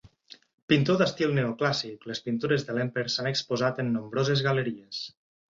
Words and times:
Pintor 0.71 0.97
d'estil 1.01 1.35
neoclàssic, 1.39 2.09
les 2.13 2.23
pintures 2.29 2.65
de 2.71 2.79
Lemper 2.79 3.05
s'han 3.17 3.31
exposat 3.33 3.85
en 3.85 3.95
nombroses 3.99 4.47
galeries. 4.49 5.05